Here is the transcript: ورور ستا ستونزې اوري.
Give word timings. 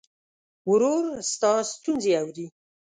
ورور 0.71 1.05
ستا 1.31 1.53
ستونزې 1.73 2.11
اوري. 2.21 2.45